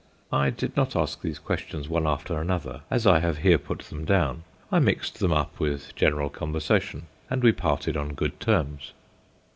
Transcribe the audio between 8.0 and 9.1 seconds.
good terms.